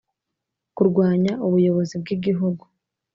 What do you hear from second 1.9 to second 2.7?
bw igihugu